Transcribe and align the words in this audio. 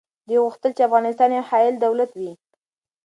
دوی 0.27 0.39
غوښتل 0.45 0.71
چي 0.77 0.81
افغانستان 0.87 1.29
یو 1.33 1.47
حایل 1.49 1.75
دولت 1.85 2.11
وي. 2.19 2.31